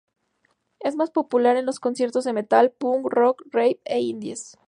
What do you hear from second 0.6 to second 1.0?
Es